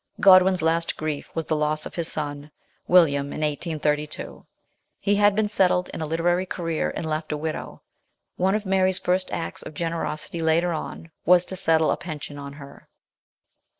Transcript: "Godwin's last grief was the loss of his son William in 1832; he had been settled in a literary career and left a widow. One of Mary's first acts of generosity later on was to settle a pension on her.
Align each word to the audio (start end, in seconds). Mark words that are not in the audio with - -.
"Godwin's 0.29 0.63
last 0.63 0.97
grief 0.97 1.29
was 1.35 1.45
the 1.45 1.55
loss 1.55 1.85
of 1.85 1.93
his 1.93 2.11
son 2.11 2.49
William 2.87 3.27
in 3.27 3.41
1832; 3.41 4.47
he 4.99 5.15
had 5.17 5.35
been 5.35 5.47
settled 5.47 5.89
in 5.93 6.01
a 6.01 6.07
literary 6.07 6.47
career 6.47 6.91
and 6.95 7.05
left 7.05 7.31
a 7.31 7.37
widow. 7.37 7.83
One 8.35 8.55
of 8.55 8.65
Mary's 8.65 8.97
first 8.97 9.29
acts 9.29 9.61
of 9.61 9.75
generosity 9.75 10.41
later 10.41 10.73
on 10.73 11.11
was 11.23 11.45
to 11.45 11.55
settle 11.55 11.91
a 11.91 11.97
pension 11.97 12.39
on 12.39 12.53
her. 12.53 12.87